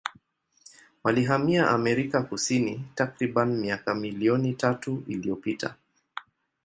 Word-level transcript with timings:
Walihamia 1.03 1.69
Amerika 1.69 2.23
Kusini 2.23 2.85
takribani 2.95 3.55
miaka 3.55 3.95
milioni 3.95 4.53
tatu 4.53 5.03
iliyopita. 5.07 5.75